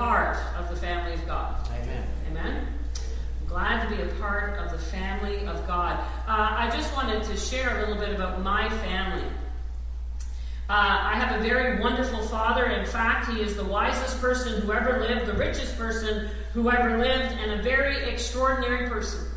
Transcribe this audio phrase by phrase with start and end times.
[0.00, 1.54] part of the family of God.
[1.82, 2.06] Amen.
[2.30, 2.66] Amen.
[3.42, 6.00] I'm glad to be a part of the family of God.
[6.26, 9.28] Uh, I just wanted to share a little bit about my family.
[10.70, 12.64] Uh, I have a very wonderful father.
[12.64, 16.96] In fact, he is the wisest person who ever lived, the richest person who ever
[16.96, 19.28] lived, and a very extraordinary person.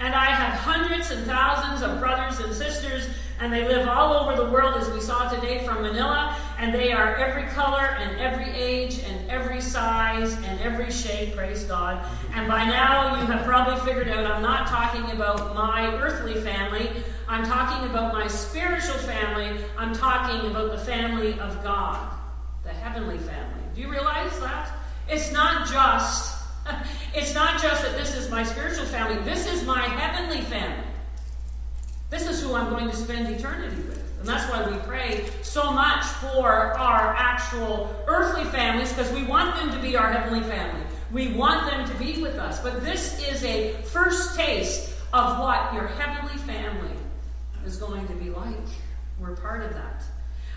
[0.00, 3.08] And I have hundreds and thousands of brothers and sisters,
[3.38, 6.92] and they live all over the world, as we saw today from Manila, and they
[6.92, 12.04] are every color and every age and every size and every shape, praise God.
[12.34, 16.90] And by now, you have probably figured out I'm not talking about my earthly family,
[17.26, 22.12] I'm talking about my spiritual family, I'm talking about the family of God,
[22.62, 23.62] the heavenly family.
[23.74, 24.70] Do you realize that?
[25.08, 26.36] It's not just
[27.14, 30.84] it's not just that this is my spiritual family, this is my heavenly family.
[32.10, 34.09] This is who I'm going to spend eternity with.
[34.20, 39.56] And that's why we pray so much for our actual earthly families, because we want
[39.56, 40.84] them to be our heavenly family.
[41.10, 42.62] We want them to be with us.
[42.62, 46.94] But this is a first taste of what your heavenly family
[47.66, 48.54] is going to be like.
[49.18, 50.02] We're part of that.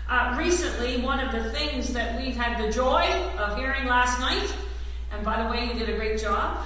[0.08, 3.04] Uh, recently, one of the things that we had the joy
[3.38, 4.54] of hearing last night
[5.14, 6.58] and by the way, you did a great job.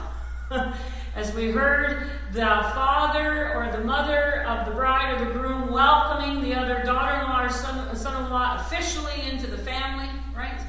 [1.19, 6.41] As we heard the father or the mother of the bride or the groom welcoming
[6.41, 10.61] the other daughter in law or son in law officially into the family, right?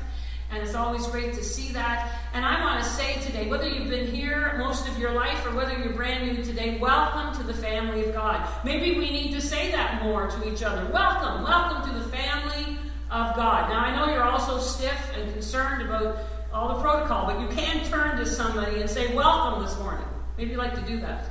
[0.49, 2.19] And it's always great to see that.
[2.33, 5.55] And I want to say today, whether you've been here most of your life or
[5.55, 8.49] whether you're brand new today, welcome to the family of God.
[8.65, 10.83] Maybe we need to say that more to each other.
[10.91, 12.75] Welcome, welcome to the family
[13.11, 13.69] of God.
[13.69, 16.17] Now, I know you're also stiff and concerned about
[16.51, 20.07] all the protocol, but you can turn to somebody and say, Welcome this morning.
[20.39, 21.25] Maybe you'd like to do that.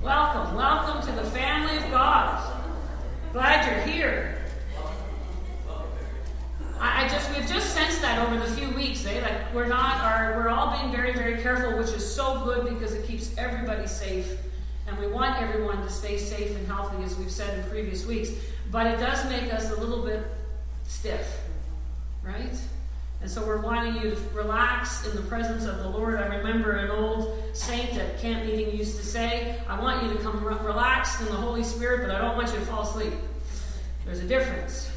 [0.00, 2.62] Welcome, welcome to the family of God.
[3.32, 4.38] Glad you're here.
[6.78, 9.20] I, I just we've just sensed that over the few weeks, eh?
[9.22, 12.94] Like we're not are we're all being very, very careful, which is so good because
[12.94, 14.38] it keeps everybody safe.
[14.86, 18.30] And we want everyone to stay safe and healthy, as we've said in previous weeks.
[18.70, 20.22] But it does make us a little bit
[20.86, 21.40] stiff,
[22.22, 22.54] right?
[23.20, 26.20] And so we're wanting you to relax in the presence of the Lord.
[26.20, 30.18] I remember an old saint at camp meeting used to say, I want you to
[30.20, 33.12] come re- relaxed in the Holy Spirit, but I don't want you to fall asleep.
[34.04, 34.90] There's a difference.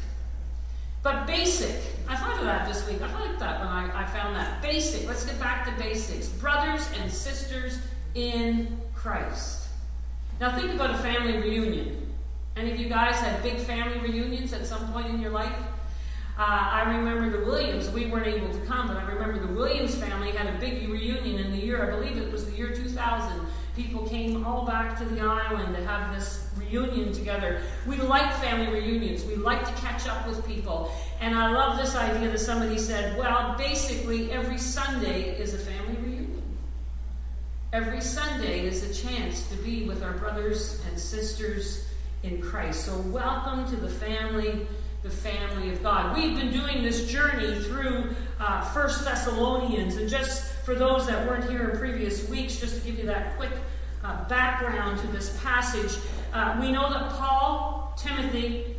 [1.02, 3.02] But basic, I thought of that this week.
[3.02, 4.62] I liked that when I, I found that.
[4.62, 6.28] Basic, let's get back to basics.
[6.28, 7.78] Brothers and sisters
[8.14, 9.66] in Christ.
[10.40, 12.08] Now think about a family reunion.
[12.56, 15.52] Any of you guys had big family reunions at some point in your life?
[16.38, 19.94] Uh, I remember the Williams, we weren't able to come, but I remember the Williams
[19.94, 23.46] family had a big reunion in the year, I believe it was the year 2000.
[23.76, 27.62] People came all back to the island to have this reunion together.
[27.86, 29.24] We like family reunions.
[29.24, 30.92] We like to catch up with people.
[31.20, 35.96] And I love this idea that somebody said, well, basically, every Sunday is a family
[36.02, 36.42] reunion.
[37.72, 41.86] Every Sunday is a chance to be with our brothers and sisters
[42.22, 42.84] in Christ.
[42.84, 44.66] So, welcome to the family
[45.02, 46.16] the family of God.
[46.16, 51.50] We've been doing this journey through uh, First Thessalonians, and just for those that weren't
[51.50, 53.50] here in previous weeks, just to give you that quick
[54.04, 56.00] uh, background to this passage,
[56.32, 58.76] uh, we know that Paul, Timothy,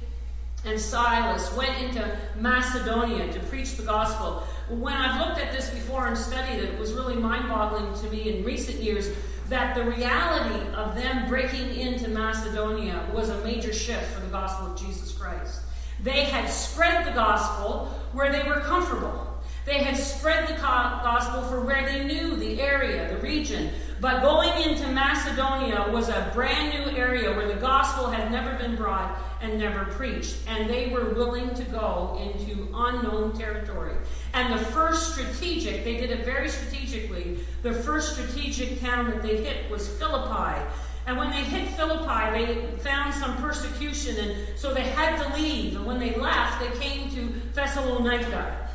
[0.66, 4.48] and Silas went into Macedonia to preach the gospel.
[4.70, 8.10] When I've looked at this before and studied it, it was really mind boggling to
[8.10, 9.10] me in recent years
[9.50, 14.72] that the reality of them breaking into Macedonia was a major shift for the gospel
[14.72, 15.63] of Jesus Christ.
[16.04, 19.30] They had spread the gospel where they were comfortable.
[19.66, 23.72] They had spread the gospel for where they knew the area, the region.
[24.02, 28.76] But going into Macedonia was a brand new area where the gospel had never been
[28.76, 30.36] brought and never preached.
[30.48, 33.96] And they were willing to go into unknown territory.
[34.34, 39.38] And the first strategic, they did it very strategically, the first strategic town that they
[39.42, 40.60] hit was Philippi.
[41.06, 45.76] And when they hit Philippi, they found some persecution, and so they had to leave.
[45.76, 48.70] And when they left, they came to Thessalonica.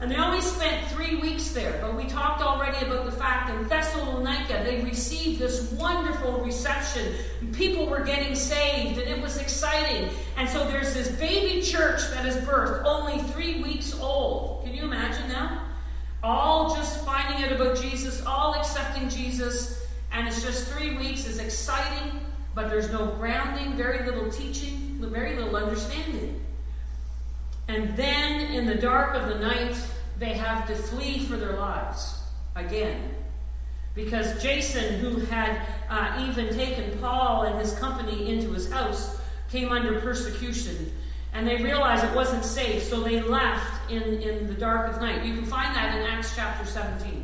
[0.00, 3.66] And they only spent three weeks there, but we talked already about the fact in
[3.68, 7.14] Thessalonica they received this wonderful reception.
[7.52, 10.10] People were getting saved, and it was exciting.
[10.36, 14.64] And so there's this baby church that is birthed, only three weeks old.
[14.64, 15.60] Can you imagine that?
[16.22, 19.83] All just finding out about Jesus, all accepting Jesus
[20.14, 22.20] and it's just three weeks is exciting,
[22.54, 26.40] but there's no grounding, very little teaching, very little understanding.
[27.66, 29.76] And then in the dark of the night,
[30.18, 32.18] they have to flee for their lives
[32.54, 33.10] again.
[33.94, 39.20] Because Jason, who had uh, even taken Paul and his company into his house,
[39.50, 40.92] came under persecution.
[41.32, 45.24] And they realized it wasn't safe, so they left in, in the dark of night.
[45.24, 47.23] You can find that in Acts chapter 17.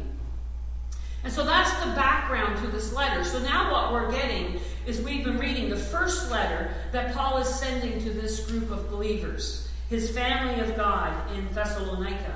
[1.22, 3.24] And so that's the background to this letter.
[3.24, 7.48] So now what we're getting is we've been reading the first letter that Paul is
[7.48, 12.34] sending to this group of believers, his family of God in Thessalonica.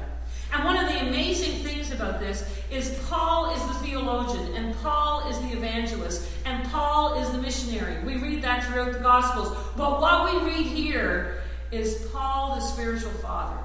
[0.52, 5.28] And one of the amazing things about this is Paul is the theologian, and Paul
[5.28, 8.04] is the evangelist, and Paul is the missionary.
[8.04, 9.56] We read that throughout the Gospels.
[9.76, 11.42] But what we read here
[11.72, 13.58] is Paul, the spiritual father.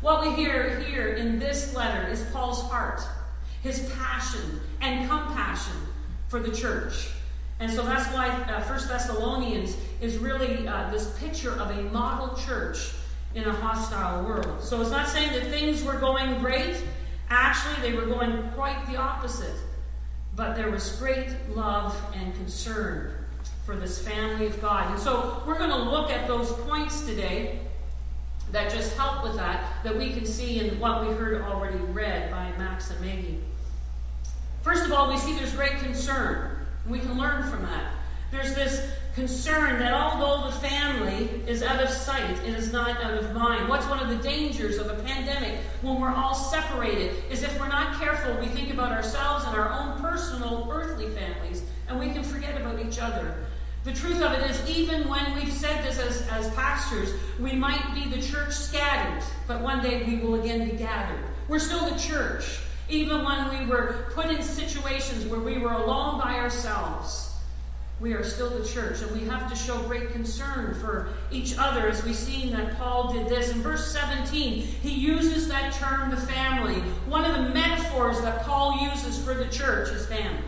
[0.00, 3.00] What we hear here in this letter is Paul's heart
[3.68, 5.76] his passion and compassion
[6.28, 7.08] for the church.
[7.60, 12.34] And so that's why uh, First Thessalonians is really uh, this picture of a model
[12.36, 12.92] church
[13.34, 14.62] in a hostile world.
[14.62, 16.76] So it's not saying that things were going great.
[17.28, 19.54] Actually, they were going quite the opposite.
[20.34, 23.12] But there was great love and concern
[23.66, 24.90] for this family of God.
[24.92, 27.58] And so we're going to look at those points today
[28.52, 32.30] that just help with that, that we can see in what we heard already read
[32.30, 33.40] by Max and Maggie.
[34.68, 36.58] First of all, we see there's great concern.
[36.84, 37.90] And We can learn from that.
[38.30, 43.14] There's this concern that although the family is out of sight, it is not out
[43.14, 43.66] of mind.
[43.66, 47.68] What's one of the dangers of a pandemic when we're all separated is if we're
[47.68, 52.22] not careful, we think about ourselves and our own personal earthly families, and we can
[52.22, 53.46] forget about each other.
[53.84, 57.94] The truth of it is, even when we've said this as, as pastors, we might
[57.94, 61.24] be the church scattered, but one day we will again be gathered.
[61.48, 62.58] We're still the church.
[62.88, 67.34] Even when we were put in situations where we were alone by ourselves,
[68.00, 71.88] we are still the church, and we have to show great concern for each other
[71.88, 73.50] as we've seen that Paul did this.
[73.50, 76.76] In verse 17, he uses that term, the family.
[77.06, 80.44] One of the metaphors that Paul uses for the church is family.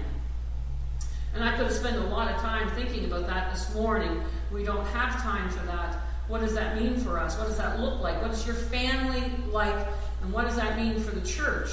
[1.35, 4.23] And I could have spent a lot of time thinking about that this morning.
[4.53, 5.97] We don't have time for that.
[6.29, 7.37] What does that mean for us?
[7.37, 8.23] What does that look like?
[8.23, 9.87] What is your family like?
[10.23, 11.71] And what does that mean for the church?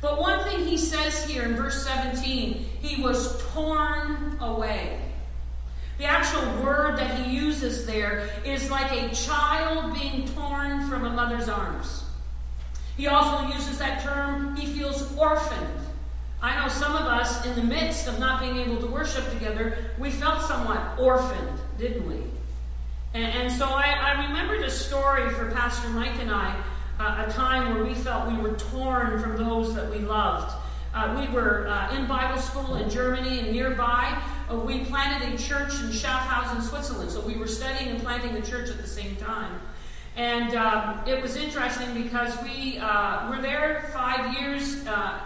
[0.00, 5.00] But one thing he says here in verse 17, he was torn away.
[5.98, 11.10] The actual word that he uses there is like a child being torn from a
[11.10, 12.04] mother's arms.
[12.96, 15.68] He also uses that term, he feels orphaned.
[16.42, 19.76] I know some of us, in the midst of not being able to worship together,
[19.98, 22.22] we felt somewhat orphaned, didn't we?
[23.12, 26.54] And, and so I, I remembered a story for Pastor Mike and I
[27.00, 30.54] uh, a time where we felt we were torn from those that we loved.
[30.92, 34.20] Uh, we were uh, in Bible school in Germany and nearby.
[34.50, 37.10] Uh, we planted a church in Schaffhausen, Switzerland.
[37.10, 39.60] So we were studying and planting the church at the same time.
[40.16, 45.20] And um, it was interesting because we uh, were there five years uh,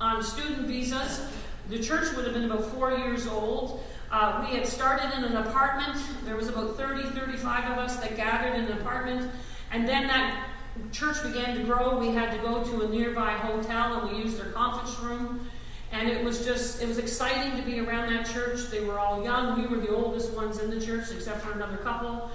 [0.00, 1.28] on student visas.
[1.68, 3.84] The church would have been about four years old.
[4.10, 6.00] Uh, we had started in an apartment.
[6.24, 9.30] There was about 30, 35 of us that gathered in an apartment.
[9.70, 10.47] And then that
[10.92, 14.38] church began to grow, we had to go to a nearby hotel and we used
[14.38, 15.48] their conference room.
[15.90, 18.70] And it was just, it was exciting to be around that church.
[18.70, 19.60] They were all young.
[19.60, 22.30] We were the oldest ones in the church, except for another couple.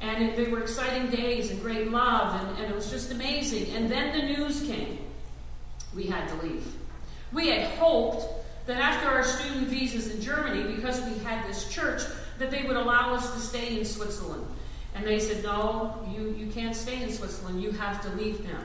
[0.00, 3.74] And it, they were exciting days and great love, and, and it was just amazing.
[3.74, 4.98] And then the news came.
[5.96, 6.66] We had to leave.
[7.32, 8.26] We had hoped
[8.66, 12.02] that after our student visas in Germany, because we had this church,
[12.38, 14.46] that they would allow us to stay in Switzerland.
[14.98, 17.62] And they said, no, you, you can't stay in Switzerland.
[17.62, 18.58] You have to leave now.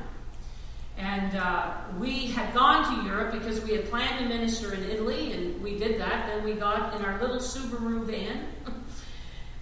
[0.97, 5.33] And uh, we had gone to Europe because we had planned to minister in Italy,
[5.33, 6.25] and we did that.
[6.27, 8.47] Then we got in our little Subaru van,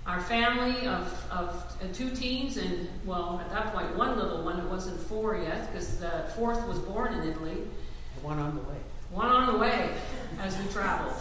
[0.07, 4.57] our family of, of uh, two teens, and well, at that point, one little one.
[4.57, 7.57] It wasn't four yet because the fourth was born in Italy.
[8.21, 8.77] One on the way.
[9.09, 9.89] One on the way
[10.39, 11.15] as we traveled.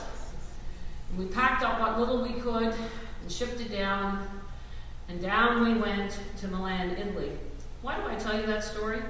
[1.19, 2.73] we packed up what little we could
[3.23, 4.40] and shipped it down
[5.11, 7.33] and down we went to Milan, Italy.
[7.83, 9.03] Why do I tell you that story?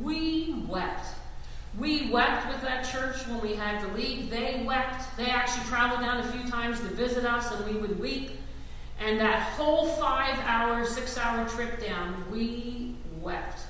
[0.00, 1.06] We wept.
[1.76, 4.30] We wept with that church when we had to leave.
[4.30, 5.16] They wept.
[5.16, 8.30] They actually traveled down a few times to visit us, and we would weep.
[9.00, 13.60] And that whole five hour, six hour trip down, we wept.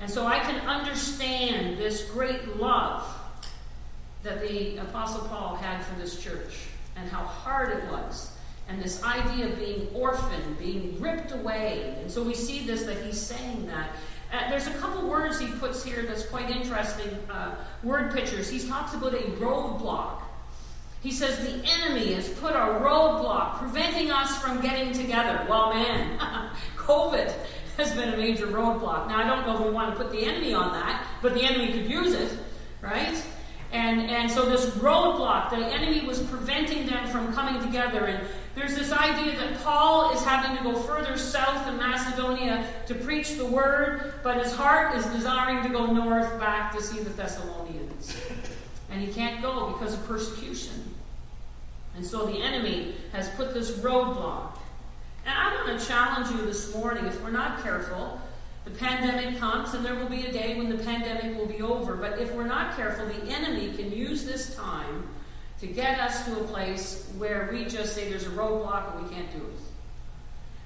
[0.00, 3.04] And so I can understand this great love
[4.22, 8.31] that the Apostle Paul had for this church and how hard it was
[8.68, 11.94] and this idea of being orphaned, being ripped away.
[12.00, 13.90] And so we see this that he's saying that.
[14.32, 18.48] Uh, there's a couple words he puts here that's quite interesting uh, word pictures.
[18.48, 20.22] He talks about a roadblock.
[21.02, 25.44] He says the enemy has put a roadblock preventing us from getting together.
[25.50, 26.18] Well, man,
[26.76, 27.34] COVID
[27.76, 29.08] has been a major roadblock.
[29.08, 31.42] Now, I don't know if we want to put the enemy on that, but the
[31.42, 32.38] enemy could use it,
[32.80, 33.22] right?
[33.72, 38.04] And, and so this roadblock, the enemy was preventing them from coming together.
[38.04, 42.94] And There's this idea that Paul is having to go further south in Macedonia to
[42.94, 47.10] preach the word, but his heart is desiring to go north back to see the
[47.10, 48.16] Thessalonians.
[48.90, 50.94] And he can't go because of persecution.
[51.96, 54.58] And so the enemy has put this roadblock.
[55.24, 58.20] And I want to challenge you this morning if we're not careful,
[58.64, 61.94] the pandemic comes and there will be a day when the pandemic will be over.
[61.94, 65.08] But if we're not careful, the enemy can use this time
[65.62, 69.14] to get us to a place where we just say there's a roadblock and we
[69.14, 69.60] can't do it.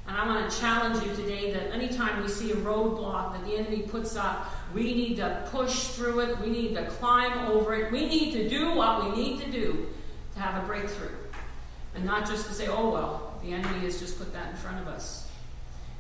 [0.09, 3.57] And I want to challenge you today that anytime we see a roadblock that the
[3.59, 6.39] enemy puts up, we need to push through it.
[6.39, 7.93] We need to climb over it.
[7.93, 9.87] We need to do what we need to do
[10.33, 11.15] to have a breakthrough.
[11.95, 14.81] And not just to say, oh, well, the enemy has just put that in front
[14.81, 15.29] of us.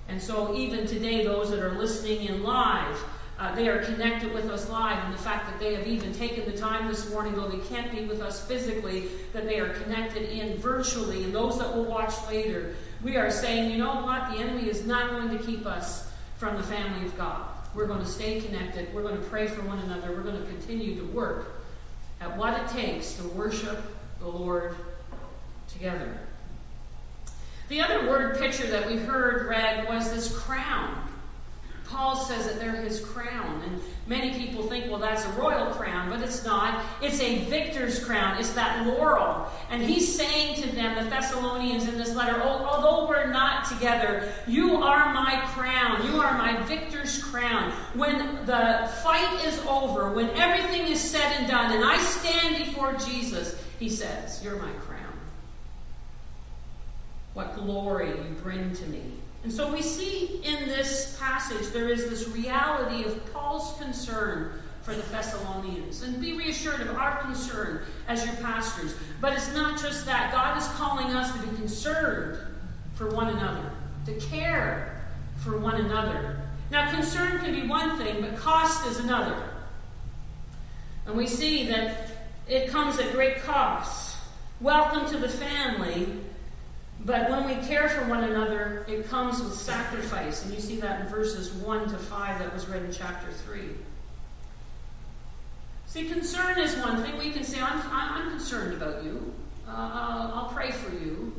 [0.08, 2.96] And so, even today, those that are listening in live,
[3.38, 6.50] uh, they are connected with us live, and the fact that they have even taken
[6.50, 10.30] the time this morning, though they can't be with us physically, that they are connected
[10.30, 14.32] in virtually, and those that will watch later, we are saying, you know what?
[14.32, 17.46] The enemy is not going to keep us from the family of God.
[17.74, 18.92] We're going to stay connected.
[18.94, 20.12] We're going to pray for one another.
[20.12, 21.62] We're going to continue to work
[22.22, 23.78] at what it takes to worship
[24.18, 24.74] the Lord
[25.68, 26.18] together.
[27.68, 30.25] The other word picture that we heard read was this
[32.26, 33.62] says that they're his crown.
[33.62, 36.84] And many people think, well, that's a royal crown, but it's not.
[37.00, 38.38] It's a victor's crown.
[38.38, 39.46] It's that laurel.
[39.70, 44.32] And he's saying to them, the Thessalonians in this letter, oh, although we're not together,
[44.46, 46.06] you are my crown.
[46.06, 47.72] You are my victor's crown.
[47.94, 52.94] When the fight is over, when everything is said and done, and I stand before
[52.94, 55.02] Jesus, he says, You're my crown.
[57.34, 59.02] What glory you bring to me.
[59.46, 64.50] And so we see in this passage there is this reality of Paul's concern
[64.82, 66.02] for the Thessalonians.
[66.02, 68.92] And be reassured of our concern as your pastors.
[69.20, 70.32] But it's not just that.
[70.32, 72.40] God is calling us to be concerned
[72.96, 73.70] for one another,
[74.06, 75.06] to care
[75.44, 76.40] for one another.
[76.72, 79.40] Now, concern can be one thing, but cost is another.
[81.06, 82.08] And we see that
[82.48, 84.16] it comes at great cost.
[84.60, 86.18] Welcome to the family,
[87.06, 90.44] but when we care for one another, it comes with sacrifice.
[90.44, 93.60] And you see that in verses 1 to 5 that was read in chapter 3.
[95.86, 97.16] See, concern is one thing.
[97.16, 99.32] We can say, I'm, I'm concerned about you.
[99.68, 101.32] Uh, I'll, I'll pray for you.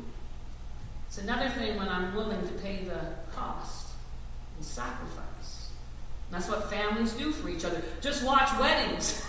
[1.08, 3.02] It's another thing when I'm willing to pay the
[3.36, 3.90] cost
[4.56, 5.70] and sacrifice.
[6.28, 7.84] And that's what families do for each other.
[8.00, 9.22] Just watch weddings.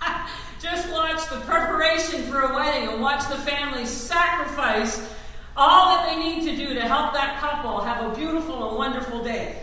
[0.58, 5.06] Just watch the preparation for a wedding and watch the family sacrifice
[5.56, 9.22] all that they need to do to help that couple have a beautiful and wonderful
[9.22, 9.62] day.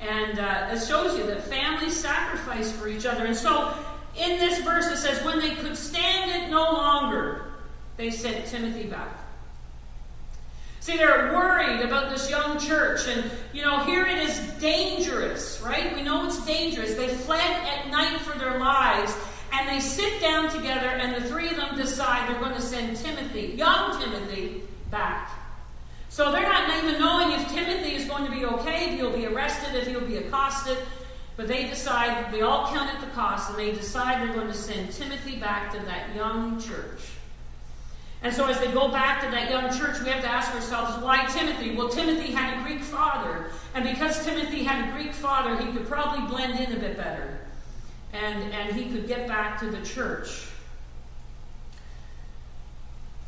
[0.00, 3.24] And uh, it shows you that families sacrifice for each other.
[3.24, 3.72] And so
[4.16, 7.46] in this verse it says, when they could stand it no longer,
[7.96, 9.24] they sent Timothy back.
[10.84, 15.94] See, they're worried about this young church, and you know, here it is dangerous, right?
[15.94, 16.92] We know it's dangerous.
[16.94, 19.16] They fled at night for their lives,
[19.50, 22.98] and they sit down together, and the three of them decide they're going to send
[22.98, 24.60] Timothy, young Timothy,
[24.94, 25.30] back.
[26.08, 29.26] So they're not even knowing if Timothy is going to be okay, if he'll be
[29.26, 30.78] arrested, if he'll be accosted.
[31.36, 34.54] But they decide, they all count at the cost, and they decide they're going to
[34.54, 37.00] send Timothy back to that young church.
[38.22, 41.02] And so as they go back to that young church, we have to ask ourselves,
[41.02, 41.74] why Timothy?
[41.74, 43.50] Well, Timothy had a Greek father.
[43.74, 47.40] And because Timothy had a Greek father, he could probably blend in a bit better.
[48.12, 50.46] And, and he could get back to the church.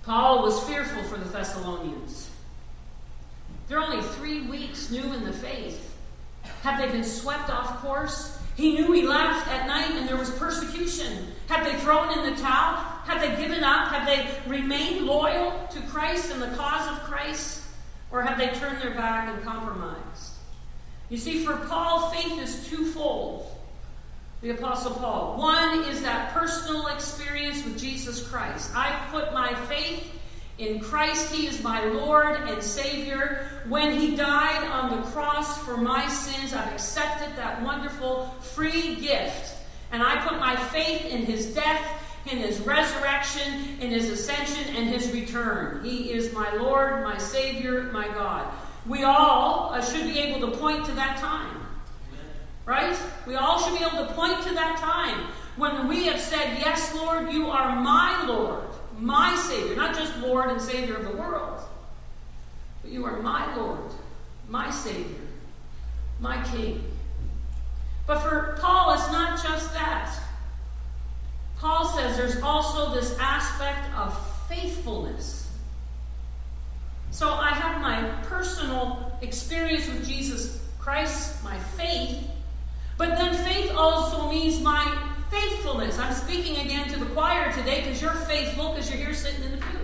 [0.06, 2.30] Paul was fearful for the Thessalonians.
[3.66, 5.96] They're only three weeks new in the faith.
[6.62, 8.38] Have they been swept off course?
[8.56, 11.32] He knew he left at night and there was persecution.
[11.48, 12.76] Have they thrown in the towel?
[13.04, 13.88] Have they given up?
[13.88, 17.64] Have they remained loyal to Christ and the cause of Christ?
[18.12, 20.34] Or have they turned their back and compromised?
[21.10, 23.55] You see, for Paul, faith is twofold
[24.46, 25.36] the Apostle Paul.
[25.38, 28.70] One is that personal experience with Jesus Christ.
[28.76, 30.08] I've put my faith
[30.58, 31.32] in Christ.
[31.32, 33.48] He is my Lord and Savior.
[33.68, 39.54] When He died on the cross for my sins, I've accepted that wonderful free gift.
[39.90, 41.84] And I put my faith in His death,
[42.30, 45.84] in His resurrection, in His ascension, and His return.
[45.84, 48.52] He is my Lord, my Savior, my God.
[48.86, 51.65] We all uh, should be able to point to that time.
[52.66, 52.99] Right?
[53.26, 56.94] We all should be able to point to that time when we have said, Yes,
[56.94, 58.64] Lord, you are my Lord,
[58.99, 61.61] my Savior, not just Lord and Savior of the world,
[62.82, 63.92] but you are my Lord,
[64.49, 65.23] my Savior,
[66.20, 66.85] my King.
[68.06, 70.12] But for Paul, it's not just that.
[71.58, 74.16] Paul says there's also this aspect of
[74.49, 75.50] faithfulness.
[77.11, 82.28] So I have my personal experience with Jesus Christ, my faith,
[82.98, 84.84] but then faith also means my
[85.30, 85.98] faithfulness.
[85.98, 89.52] I'm speaking again to the choir today because you're faithful because you're here sitting in
[89.52, 89.80] the pew.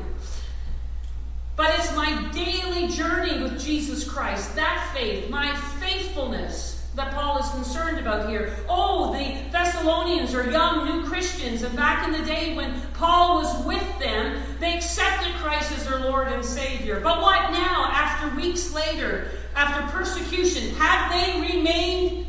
[1.56, 7.48] But it's my daily journey with Jesus Christ, that faith, my faithfulness that Paul is
[7.50, 8.56] concerned about here.
[8.68, 13.64] Oh, the Thessalonians are young new Christians, and back in the day when Paul was
[13.64, 17.00] with them, they accepted Christ as their Lord and Savior.
[17.00, 22.26] But what now, after weeks later, after persecution, have they remained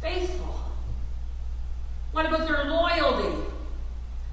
[0.00, 0.60] faithful?
[2.16, 3.44] What about their loyalty?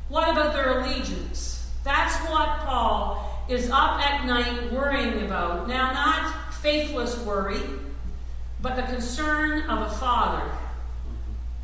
[0.07, 1.69] What about their allegiance?
[1.83, 5.67] That's what Paul is up at night worrying about.
[5.67, 7.59] Now, not faithless worry
[8.61, 10.49] but the concern of a father.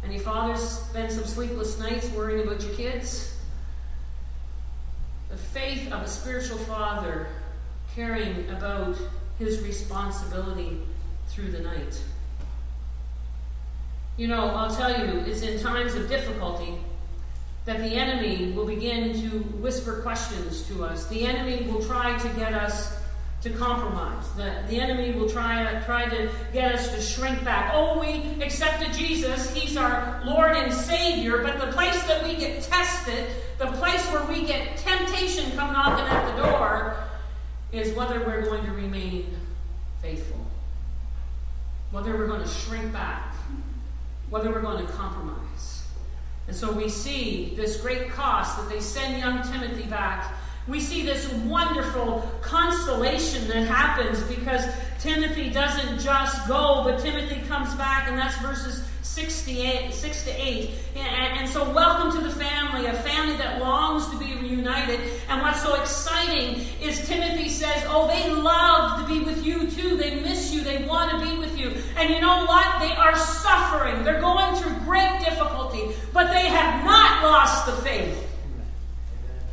[0.04, 3.38] Any fathers spend some sleepless nights worrying about your kids?
[5.30, 7.30] The faith of a spiritual father
[7.96, 8.98] caring about
[9.38, 10.82] his responsibility
[11.30, 11.98] through the night.
[14.20, 16.74] You know, I'll tell you, it's in times of difficulty
[17.64, 19.30] that the enemy will begin to
[19.62, 21.08] whisper questions to us.
[21.08, 22.98] The enemy will try to get us
[23.44, 24.30] to compromise.
[24.34, 27.72] The, the enemy will try, try to get us to shrink back.
[27.74, 32.62] Oh, we accepted Jesus, He's our Lord and Savior, but the place that we get
[32.62, 33.26] tested,
[33.58, 36.98] the place where we get temptation come knocking at the door,
[37.72, 39.34] is whether we're going to remain
[40.02, 40.46] faithful,
[41.92, 43.29] whether we're going to shrink back,
[44.30, 45.84] whether we're going to compromise.
[46.48, 50.34] And so we see this great cost that they send young Timothy back
[50.70, 54.64] we see this wonderful consolation that happens because
[55.00, 60.70] Timothy doesn't just go, but Timothy comes back, and that's verses 68, 6 to 8.
[60.96, 65.00] And, and, so, welcome to the family, a family that longs to be reunited.
[65.30, 69.98] And what's so exciting is Timothy says, Oh, they love to be with you too.
[69.98, 70.64] They miss you.
[70.64, 71.74] They want to be with you.
[71.96, 72.80] And you know what?
[72.80, 74.04] They are suffering.
[74.04, 78.28] They're going through great difficulty, but they have not lost the faith.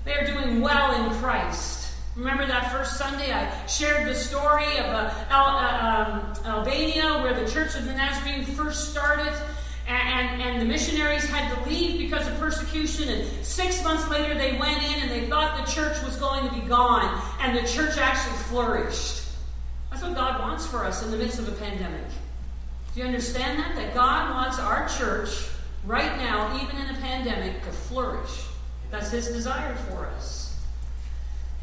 [0.05, 1.76] They are doing well in Christ.
[2.17, 7.35] Remember that first Sunday I shared the story of uh, Al, uh, um, Albania where
[7.39, 9.35] the Church of the Nazarene first started
[9.87, 14.35] and, and, and, the missionaries had to leave because of persecution and six months later
[14.35, 17.69] they went in and they thought the church was going to be gone and the
[17.69, 19.23] church actually flourished.
[19.91, 22.07] That's what God wants for us in the midst of a pandemic.
[22.95, 23.77] Do you understand that?
[23.77, 25.49] That God wants our church
[25.85, 28.47] right now, even in a pandemic, to flourish.
[28.91, 30.46] That's his desire for us.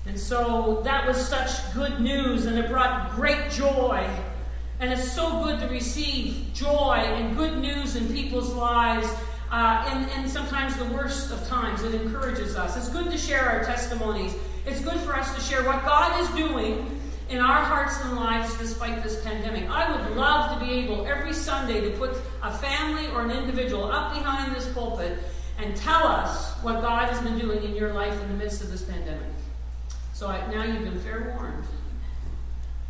[0.05, 4.07] And so that was such good news, and it brought great joy.
[4.79, 9.07] And it's so good to receive joy and good news in people's lives.
[9.49, 12.75] Uh, and, sometimes the worst of times, it encourages us.
[12.75, 14.33] It's good to share our testimonies.
[14.65, 18.57] It's good for us to share what God is doing in our hearts and lives
[18.57, 19.69] despite this pandemic.
[19.69, 23.91] I would love to be able every Sunday to put a family or an individual
[23.91, 25.19] up behind this pulpit
[25.59, 28.71] and tell us what God has been doing in your life in the midst of
[28.71, 29.32] this pandemic.
[30.13, 31.63] So I, now you've been fair warned.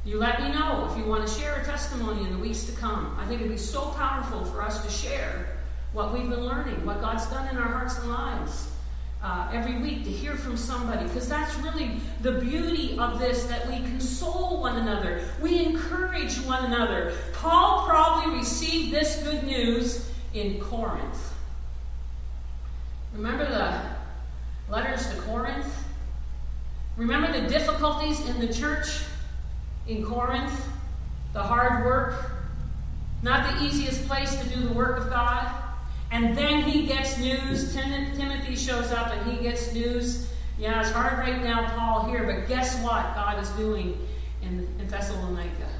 [0.05, 2.73] You let me know if you want to share a testimony in the weeks to
[2.73, 3.15] come.
[3.19, 5.57] I think it'd be so powerful for us to share
[5.93, 8.69] what we've been learning, what God's done in our hearts and lives.
[9.21, 13.65] Uh, every week to hear from somebody because that's really the beauty of this that
[13.67, 20.59] we console one another we encourage one another paul probably received this good news in
[20.59, 21.33] corinth
[23.15, 25.67] Remember the letters to Corinth?
[26.95, 28.87] Remember the difficulties in the church
[29.87, 30.53] in Corinth?
[31.33, 32.31] The hard work?
[33.23, 35.51] Not the easiest place to do the work of God?
[36.11, 37.73] And then he gets news.
[37.73, 40.29] Tim- Timothy shows up and he gets news.
[40.59, 43.97] Yeah, it's hard right now, Paul, here, but guess what God is doing
[44.43, 45.72] in, in Thessalonica?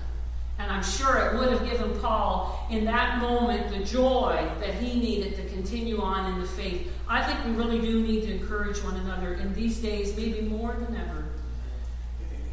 [0.64, 4.98] And I'm sure it would have given Paul in that moment the joy that he
[4.98, 6.90] needed to continue on in the faith.
[7.10, 10.74] I think we really do need to encourage one another in these days, maybe more
[10.74, 11.26] than ever.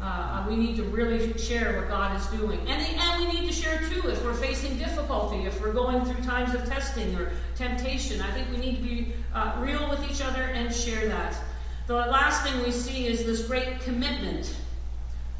[0.01, 2.59] Uh, we need to really share what God is doing.
[2.67, 6.23] And, and we need to share too if we're facing difficulty, if we're going through
[6.25, 8.19] times of testing or temptation.
[8.19, 11.35] I think we need to be uh, real with each other and share that.
[11.87, 14.53] The last thing we see is this great commitment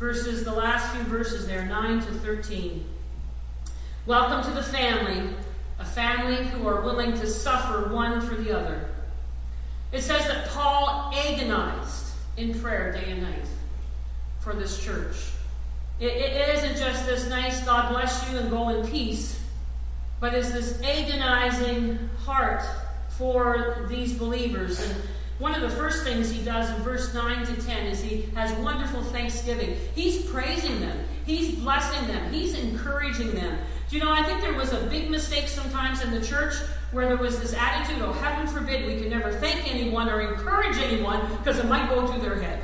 [0.01, 2.83] verses, the last few verses there, 9 to 13.
[4.07, 5.29] Welcome to the family,
[5.77, 8.89] a family who are willing to suffer one for the other.
[9.91, 13.45] It says that Paul agonized in prayer day and night
[14.39, 15.17] for this church.
[15.99, 19.39] it, it isn't just this nice God bless you and go in peace,
[20.19, 22.63] but it's this agonizing heart
[23.19, 24.81] for these believers.
[24.81, 24.95] And
[25.41, 28.53] one of the first things he does in verse 9 to 10 is he has
[28.59, 29.75] wonderful thanksgiving.
[29.95, 33.57] He's praising them, he's blessing them, he's encouraging them.
[33.89, 36.53] Do you know, I think there was a big mistake sometimes in the church
[36.91, 40.77] where there was this attitude, oh, heaven forbid we can never thank anyone or encourage
[40.77, 42.63] anyone because it might go to their head.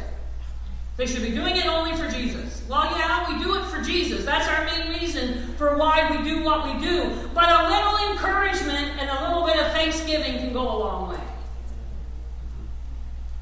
[0.98, 2.63] They should be doing it only for Jesus.
[2.70, 4.24] Well, yeah, we do it for Jesus.
[4.24, 7.28] That's our main reason for why we do what we do.
[7.34, 11.20] But a little encouragement and a little bit of thanksgiving can go a long way.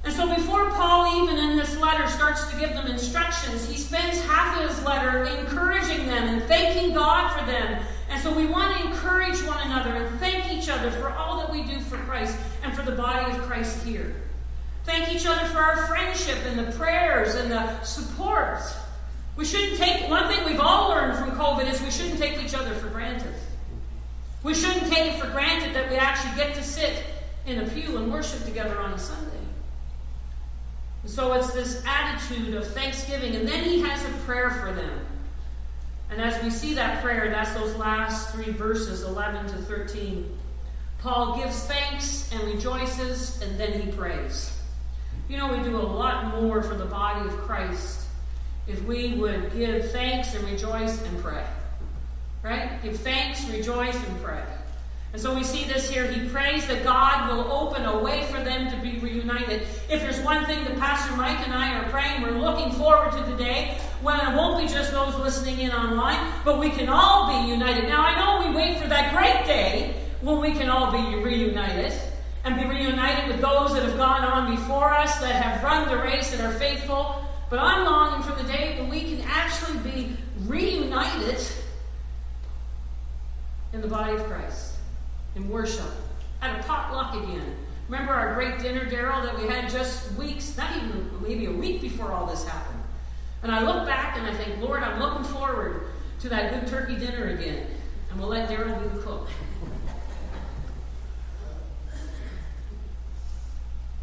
[0.05, 4.21] And so before Paul, even in this letter, starts to give them instructions, he spends
[4.25, 7.83] half of his letter encouraging them and thanking God for them.
[8.11, 11.51] And so we want to encourage one another and thank each other for all that
[11.51, 14.15] we do for Christ and for the body of Christ here.
[14.83, 18.59] Thank each other for our friendship and the prayers and the support.
[19.35, 22.53] We shouldn't take, one thing we've all learned from COVID is we shouldn't take each
[22.53, 23.33] other for granted.
[24.43, 27.03] We shouldn't take it for granted that we actually get to sit
[27.47, 29.44] in a pew and worship together on a Sunday.
[31.05, 34.99] So it's this attitude of thanksgiving, and then he has a prayer for them.
[36.09, 40.37] And as we see that prayer, that's those last three verses, 11 to 13.
[40.99, 44.51] Paul gives thanks and rejoices, and then he prays.
[45.29, 48.01] You know, we do a lot more for the body of Christ
[48.67, 51.45] if we would give thanks and rejoice and pray.
[52.41, 52.81] Right?
[52.81, 54.43] Give thanks, rejoice, and pray.
[55.15, 56.11] And so we see this here.
[56.11, 59.61] He prays that God will open a way for them to be reunited.
[59.87, 63.31] If there's one thing that Pastor Mike and I are praying, we're looking forward to
[63.31, 67.29] the day when it won't be just those listening in online, but we can all
[67.31, 67.85] be united.
[67.85, 71.93] Now, I know we wait for that great day when we can all be reunited
[72.43, 75.95] and be reunited with those that have gone on before us, that have run the
[75.95, 77.25] race and are faithful.
[77.49, 81.39] But I'm longing for the day when we can actually be reunited
[83.71, 84.74] in the body of Christ,
[85.35, 85.91] in worship,
[86.41, 87.55] at a potluck again.
[87.87, 91.81] Remember our great dinner, Daryl, that we had just weeks, not even maybe a week
[91.81, 92.81] before all this happened.
[93.43, 95.87] And I look back and I think, Lord, I'm looking forward
[96.21, 97.67] to that good turkey dinner again.
[98.09, 99.29] And we'll let Daryl be the cook.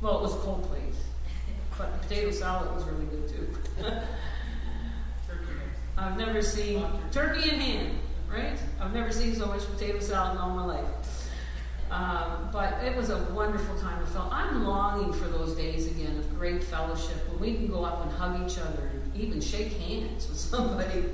[0.00, 0.94] Well, it was cold plate,
[1.78, 3.56] but the potato salad was really good too.
[5.28, 5.52] Turkey
[5.96, 8.58] I've never seen turkey in hand, right?
[8.80, 10.84] I've never seen so much potato salad in all my life.
[11.92, 14.32] Um, but it was a wonderful time of fellowship.
[14.32, 18.10] I'm longing for those days again of great fellowship when we can go up and
[18.12, 21.04] hug each other and even shake hands with somebody.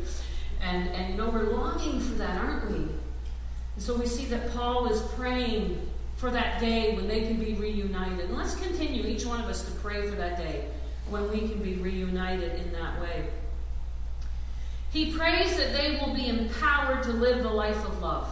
[0.63, 2.77] And, and you know, we're longing for that, aren't we?
[2.77, 2.93] And
[3.79, 5.85] so we see that Paul is praying
[6.17, 8.27] for that day when they can be reunited.
[8.27, 10.67] And let's continue, each one of us, to pray for that day
[11.09, 13.27] when we can be reunited in that way.
[14.93, 18.29] He prays that they will be empowered to live the life of love.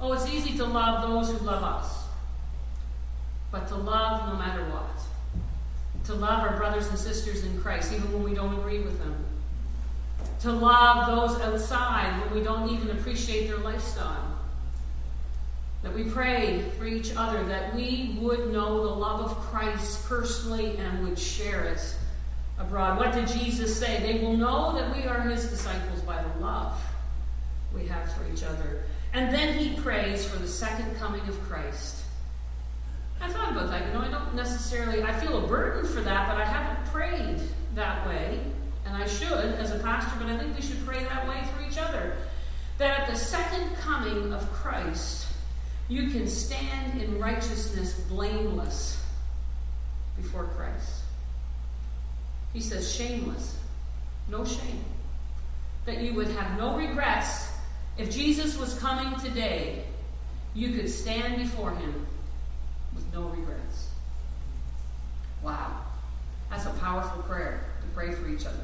[0.00, 2.04] Oh, it's easy to love those who love us,
[3.50, 4.86] but to love no matter what.
[6.04, 9.14] To love our brothers and sisters in Christ, even when we don't agree with them.
[10.40, 14.30] To love those outside when we don't even appreciate their lifestyle
[15.82, 20.76] that we pray for each other, that we would know the love of Christ personally
[20.76, 21.96] and would share it
[22.58, 22.98] abroad.
[22.98, 24.00] What did Jesus say?
[24.00, 26.78] They will know that we are his disciples by the love
[27.74, 28.82] we have for each other.
[29.12, 31.96] And then he prays for the second coming of Christ.
[33.20, 33.86] I thought about that.
[33.86, 37.40] You know, I don't necessarily, I feel a burden for that, but I haven't prayed
[37.74, 38.40] that way.
[38.86, 41.68] And I should as a pastor, but I think we should pray that way for
[41.68, 42.16] each other.
[42.78, 45.26] That at the second coming of Christ,
[45.88, 49.02] you can stand in righteousness blameless
[50.16, 51.02] before Christ.
[52.52, 53.56] He says, shameless,
[54.28, 54.84] no shame.
[55.84, 57.49] That you would have no regrets.
[58.00, 59.84] If Jesus was coming today,
[60.54, 62.06] you could stand before him
[62.94, 63.90] with no regrets.
[65.42, 65.82] Wow.
[66.48, 68.56] That's a powerful prayer to pray for each other.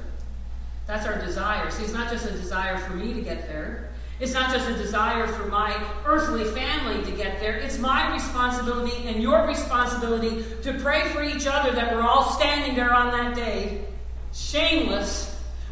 [0.86, 1.70] That's our desire.
[1.70, 4.74] See, it's not just a desire for me to get there, it's not just a
[4.74, 7.56] desire for my earthly family to get there.
[7.56, 12.74] It's my responsibility and your responsibility to pray for each other that we're all standing
[12.74, 13.84] there on that day,
[14.32, 15.25] shameless.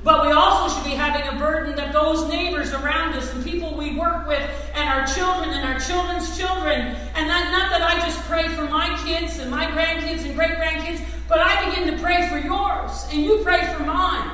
[0.05, 3.75] But we also should be having a burden that those neighbors around us and people
[3.75, 7.99] we work with and our children and our children's children, and that, not that I
[8.07, 12.03] just pray for my kids and my grandkids and great grandkids, but I begin to
[12.03, 14.31] pray for yours and you pray for mine.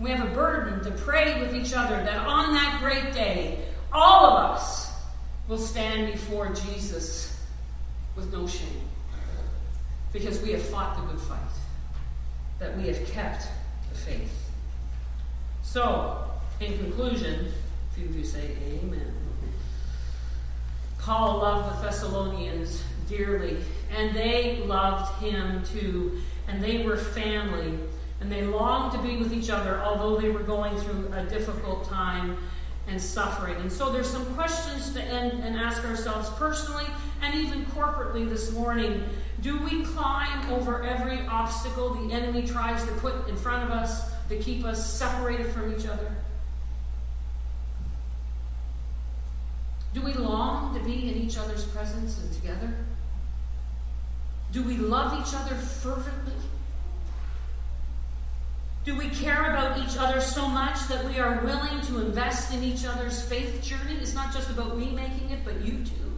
[0.00, 4.24] We have a burden to pray with each other that on that great day, all
[4.24, 4.90] of us
[5.48, 7.38] will stand before Jesus
[8.16, 8.88] with no shame.
[10.14, 11.38] Because we have fought the good fight,
[12.58, 13.46] that we have kept
[13.90, 14.41] the faith.
[15.72, 16.22] So,
[16.60, 17.46] in conclusion,
[17.90, 19.10] a few of you say amen.
[20.98, 23.56] Paul loved the Thessalonians dearly,
[23.90, 27.78] and they loved him too, and they were family,
[28.20, 31.88] and they longed to be with each other, although they were going through a difficult
[31.88, 32.36] time
[32.86, 33.56] and suffering.
[33.56, 36.84] And so there's some questions to end and ask ourselves personally
[37.22, 39.04] and even corporately this morning.
[39.40, 44.12] Do we climb over every obstacle the enemy tries to put in front of us
[44.28, 46.14] to keep us separated from each other?
[49.94, 52.74] Do we long to be in each other's presence and together?
[54.52, 56.34] Do we love each other fervently?
[58.84, 62.64] Do we care about each other so much that we are willing to invest in
[62.64, 63.94] each other's faith journey?
[64.00, 66.12] It's not just about me making it, but you too.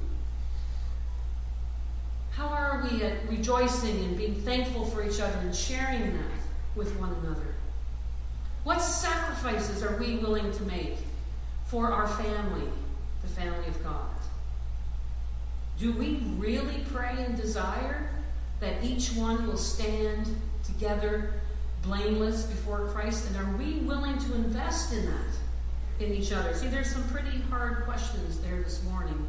[2.30, 6.40] How are we at rejoicing and being thankful for each other and sharing that
[6.74, 7.53] with one another?
[8.64, 10.96] What sacrifices are we willing to make
[11.66, 12.66] for our family,
[13.20, 14.08] the family of God?
[15.78, 18.08] Do we really pray and desire
[18.60, 21.34] that each one will stand together
[21.82, 23.28] blameless before Christ?
[23.28, 26.54] And are we willing to invest in that in each other?
[26.54, 29.26] See, there's some pretty hard questions there this morning.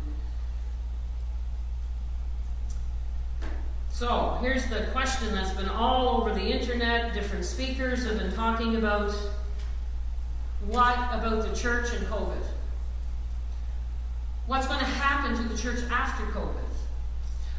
[3.97, 7.13] So, here's the question that's been all over the internet.
[7.13, 9.13] Different speakers have been talking about
[10.67, 12.43] what about the church and COVID?
[14.47, 16.55] What's going to happen to the church after COVID?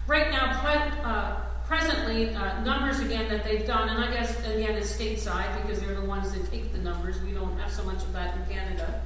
[0.07, 4.77] Right now, pre- uh, presently, uh, numbers again that they've done, and I guess again
[4.77, 7.19] it's stateside because they're the ones that take the numbers.
[7.23, 9.01] We don't have so much of that in Canada.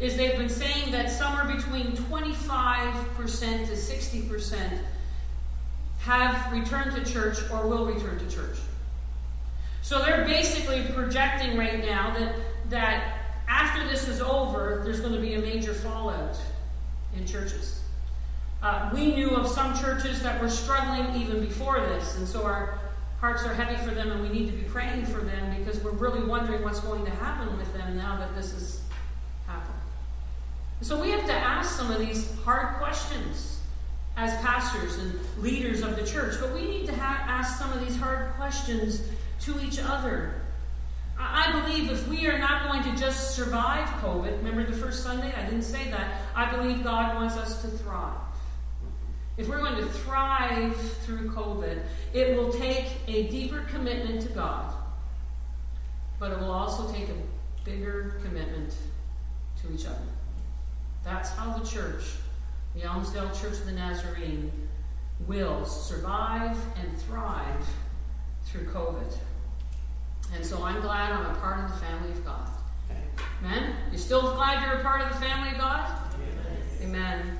[0.00, 4.80] Is they've been saying that somewhere between 25% to 60%
[6.08, 8.56] have returned to church or will return to church.
[9.82, 12.34] So they're basically projecting right now that
[12.70, 16.36] that after this is over, there's going to be a major fallout
[17.14, 17.82] in churches.
[18.62, 22.78] Uh, we knew of some churches that were struggling even before this, and so our
[23.20, 25.90] hearts are heavy for them, and we need to be praying for them because we're
[25.92, 28.80] really wondering what's going to happen with them now that this has
[29.46, 29.74] happened.
[30.80, 33.57] So we have to ask some of these hard questions
[34.18, 37.80] as pastors and leaders of the church, but we need to ha- ask some of
[37.86, 39.02] these hard questions
[39.40, 40.34] to each other.
[41.16, 45.32] I believe if we are not going to just survive COVID, remember the first Sunday?
[45.32, 46.22] I didn't say that.
[46.34, 48.18] I believe God wants us to thrive.
[49.36, 51.80] If we're going to thrive through COVID,
[52.12, 54.74] it will take a deeper commitment to God,
[56.18, 58.74] but it will also take a bigger commitment
[59.62, 59.96] to each other.
[61.04, 62.02] That's how the church,
[62.78, 64.52] the Elmsdale Church of the Nazarene,
[65.26, 67.66] will survive and thrive
[68.44, 69.16] through COVID.
[70.34, 72.48] And so I'm glad I'm a part of the family of God.
[73.42, 73.74] Amen?
[73.90, 75.90] You're still glad you're a part of the family of God?
[76.82, 77.00] Amen.
[77.16, 77.38] Amen.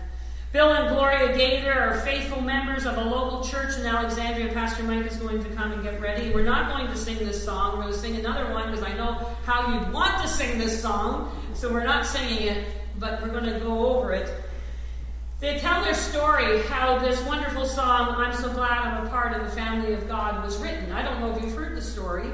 [0.52, 4.52] Bill and Gloria Gaither are faithful members of a local church in Alexandria.
[4.52, 6.32] Pastor Mike is going to come and get ready.
[6.32, 7.76] We're not going to sing this song.
[7.76, 9.12] We're going to sing another one because I know
[9.44, 11.30] how you'd want to sing this song.
[11.54, 12.66] So we're not singing it,
[12.98, 14.47] but we're going to go over it.
[15.40, 19.44] They tell their story how this wonderful song, I'm So Glad I'm a Part of
[19.44, 20.90] the Family of God, was written.
[20.90, 22.28] I don't know if you've heard the story.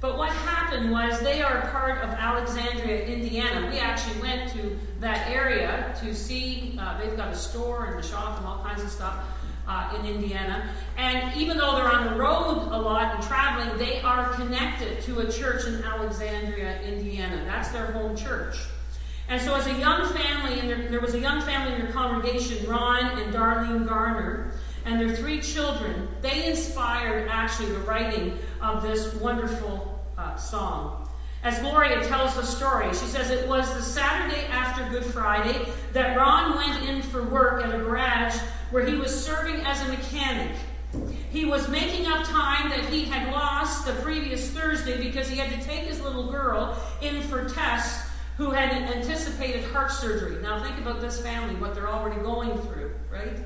[0.00, 3.68] But what happened was they are part of Alexandria, Indiana.
[3.70, 8.02] We actually went to that area to see, uh, they've got a store and a
[8.02, 9.26] shop and all kinds of stuff
[9.66, 10.70] uh, in Indiana.
[10.96, 15.18] And even though they're on the road a lot and traveling, they are connected to
[15.18, 17.44] a church in Alexandria, Indiana.
[17.44, 18.56] That's their home church.
[19.28, 21.92] And so, as a young family, and there, there was a young family in their
[21.92, 24.52] congregation, Ron and Darlene Garner,
[24.86, 31.08] and their three children, they inspired actually the writing of this wonderful uh, song.
[31.44, 36.16] As Gloria tells the story, she says it was the Saturday after Good Friday that
[36.16, 38.34] Ron went in for work at a garage
[38.70, 40.56] where he was serving as a mechanic.
[41.30, 45.50] He was making up time that he had lost the previous Thursday because he had
[45.50, 48.07] to take his little girl in for tests
[48.38, 50.40] who had anticipated heart surgery.
[50.40, 53.36] Now, think about this family, what they're already going through, right?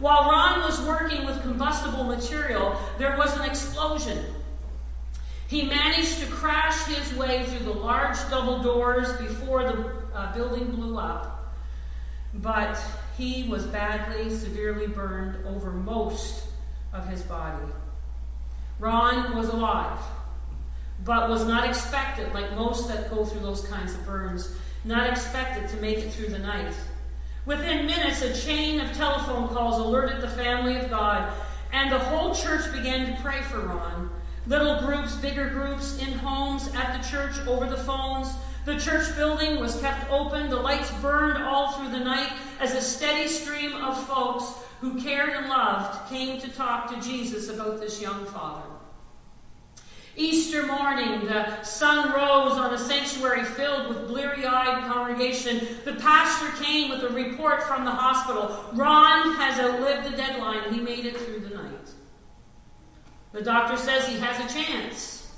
[0.00, 4.18] While Ron was working with combustible material, there was an explosion.
[5.46, 10.72] He managed to crash his way through the large double doors before the uh, building
[10.72, 11.54] blew up,
[12.34, 12.82] but
[13.16, 16.46] he was badly, severely burned over most
[16.92, 17.64] of his body.
[18.80, 20.00] Ron was alive,
[21.04, 25.68] but was not expected, like most that go through those kinds of burns, not expected
[25.68, 26.72] to make it through the night.
[27.44, 31.32] Within minutes, a chain of telephone calls alerted the family of God,
[31.72, 34.10] and the whole church began to pray for Ron.
[34.46, 38.28] Little groups, bigger groups, in homes, at the church, over the phones.
[38.64, 40.50] The church building was kept open.
[40.50, 45.30] The lights burned all through the night as a steady stream of folks who cared
[45.30, 48.71] and loved, came to talk to Jesus about this young father.
[50.14, 55.66] Easter morning, the sun rose on a sanctuary filled with bleary eyed congregation.
[55.84, 58.64] The pastor came with a report from the hospital.
[58.74, 60.74] Ron has outlived the deadline.
[60.74, 61.90] He made it through the night.
[63.32, 65.30] The doctor says he has a chance.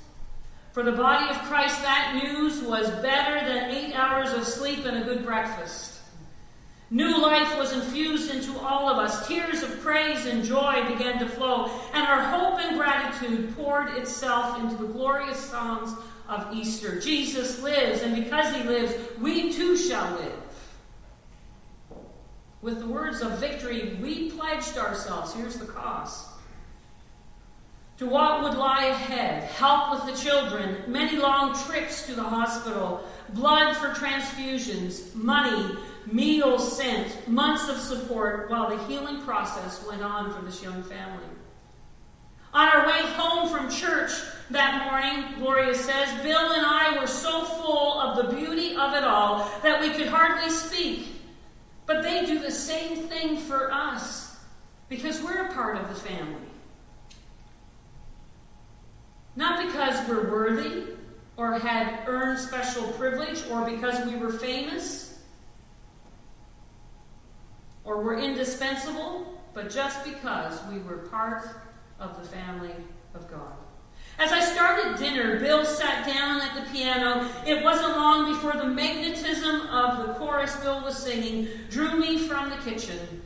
[0.73, 4.97] For the body of Christ, that news was better than eight hours of sleep and
[4.97, 5.94] a good breakfast.
[6.91, 9.27] New life was infused into all of us.
[9.27, 14.59] Tears of praise and joy began to flow, and our hope and gratitude poured itself
[14.59, 15.95] into the glorious songs
[16.29, 16.99] of Easter.
[16.99, 20.39] Jesus lives, and because he lives, we too shall live.
[22.61, 25.33] With the words of victory, we pledged ourselves.
[25.33, 26.29] Here's the cost.
[27.97, 33.03] To what would lie ahead help with the children, many long trips to the hospital,
[33.29, 35.77] blood for transfusions, money
[36.11, 41.25] meals sent, months of support while the healing process went on for this young family.
[42.53, 44.11] On our way home from church
[44.49, 49.03] that morning, Gloria says, Bill and I were so full of the beauty of it
[49.03, 51.07] all that we could hardly speak.
[51.85, 54.37] But they do the same thing for us
[54.87, 56.41] because we're a part of the family.
[59.35, 60.83] Not because we're worthy
[61.35, 65.04] or had earned special privilege or because we were famous
[67.85, 71.47] or were indispensable, but just because we were part
[71.99, 72.73] of the family
[73.13, 73.53] of God.
[74.17, 77.29] As I started dinner, Bill sat down at the piano.
[77.45, 82.49] It wasn't long before the magnetism of the chorus Bill was singing drew me from
[82.49, 83.21] the kitchen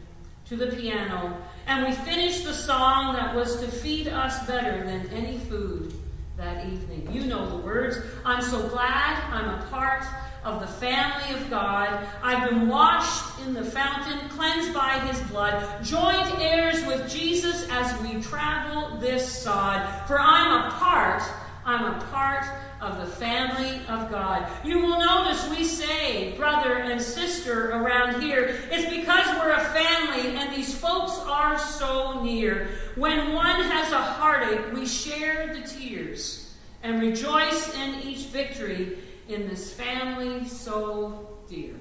[0.45, 5.07] to the piano, and we finished the song that was to feed us better than
[5.09, 5.93] any food
[6.37, 7.07] that evening.
[7.11, 7.97] You know the words.
[8.25, 10.03] I'm so glad I'm a part
[10.43, 12.07] of the family of God.
[12.23, 17.99] I've been washed in the fountain, cleansed by his blood, joined heirs with Jesus as
[18.01, 20.07] we travel this sod.
[20.07, 21.23] For I'm a part,
[21.65, 22.45] I'm a part
[22.81, 24.49] of the family of God.
[24.63, 28.55] You will notice we say brother and sister around here.
[28.71, 32.69] It's because we're a family and these folks are so near.
[32.95, 38.97] When one has a heartache, we share the tears and rejoice in each victory
[39.29, 41.75] in this family so dear.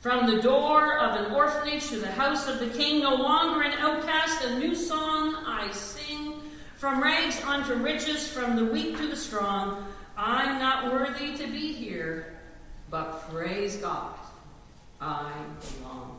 [0.00, 3.72] From the door of an orphanage to the house of the king, no longer an
[3.72, 6.40] outcast, a new song I sing.
[6.76, 11.72] From rags unto riches, from the weak to the strong, I'm not worthy to be
[11.74, 12.38] here,
[12.88, 14.14] but praise God,
[15.00, 16.09] I belong.